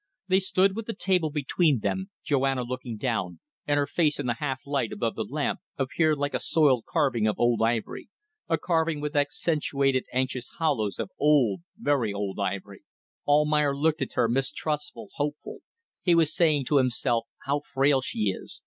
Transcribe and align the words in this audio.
."They 0.29 0.39
stood 0.39 0.75
with 0.75 0.87
the 0.87 0.95
table 0.95 1.29
between 1.29 1.81
them, 1.81 2.09
Joanna 2.23 2.63
looking 2.63 2.97
down, 2.97 3.39
and 3.67 3.77
her 3.77 3.85
face, 3.85 4.19
in 4.19 4.25
the 4.25 4.37
half 4.41 4.61
light 4.65 4.91
above 4.91 5.13
the 5.13 5.21
lamp, 5.23 5.59
appeared 5.77 6.17
like 6.17 6.33
a 6.33 6.39
soiled 6.39 6.85
carving 6.89 7.27
of 7.27 7.39
old 7.39 7.61
ivory 7.61 8.09
a 8.49 8.57
carving, 8.57 8.99
with 8.99 9.15
accentuated 9.15 10.05
anxious 10.11 10.47
hollows, 10.57 10.97
of 10.97 11.11
old, 11.19 11.61
very 11.77 12.11
old 12.11 12.39
ivory. 12.39 12.81
Almayer 13.27 13.75
looked 13.77 14.01
at 14.01 14.13
her, 14.13 14.27
mistrustful, 14.27 15.09
hopeful. 15.17 15.59
He 16.01 16.15
was 16.15 16.33
saying 16.35 16.65
to 16.65 16.77
himself: 16.79 17.27
How 17.45 17.59
frail 17.59 18.01
she 18.01 18.31
is! 18.31 18.59